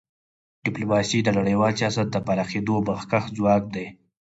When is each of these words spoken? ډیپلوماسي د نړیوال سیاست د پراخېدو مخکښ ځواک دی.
ډیپلوماسي 0.65 1.17
د 1.23 1.29
نړیوال 1.37 1.71
سیاست 1.79 2.07
د 2.11 2.17
پراخېدو 2.27 2.75
مخکښ 2.87 3.23
ځواک 3.37 3.63
دی. 3.75 3.85